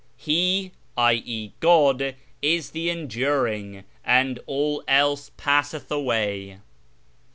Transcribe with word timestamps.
"He 0.17 0.71
(i.e. 0.97 1.51
God) 1.59 2.15
is 2.41 2.71
the 2.71 2.89
Enduring, 2.89 3.83
and 4.03 4.39
all 4.47 4.83
else 4.87 5.29
passeth 5.37 5.91
away." 5.91 6.57